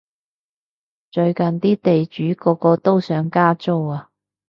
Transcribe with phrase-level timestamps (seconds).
[1.11, 4.09] 最近啲地主個個都想加租啊